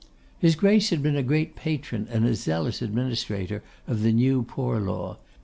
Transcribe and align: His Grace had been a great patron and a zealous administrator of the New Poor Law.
His 0.39 0.55
Grace 0.55 0.89
had 0.89 1.03
been 1.03 1.15
a 1.15 1.21
great 1.21 1.55
patron 1.55 2.07
and 2.09 2.25
a 2.25 2.33
zealous 2.33 2.81
administrator 2.81 3.61
of 3.85 4.01
the 4.01 4.11
New 4.11 4.41
Poor 4.41 4.79
Law. 4.79 5.17